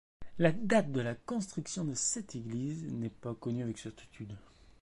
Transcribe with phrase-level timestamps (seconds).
[0.39, 4.35] La date de la construction de cette église n'est pas connue avec certitude.